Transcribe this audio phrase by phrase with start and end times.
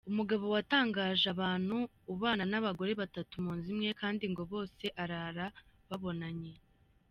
[0.09, 1.75] Umugabo watangaje abantu
[2.13, 5.45] ubana n’abagore batatu munzu imwe kandi ngo bose arara
[5.89, 6.53] babonanye.